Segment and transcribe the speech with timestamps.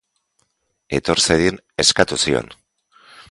[0.99, 2.53] Etor zedin eskatu zion.